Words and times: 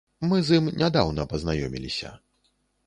Мы 0.29 0.39
з 0.47 0.57
ім 0.61 0.71
нядаўна 0.81 1.29
пазнаёміліся. 1.35 2.15